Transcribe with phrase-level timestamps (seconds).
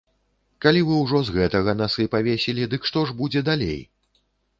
[0.65, 3.77] Калі вы ўжо з гэтага насы павесілі, дык што ж будзе далей?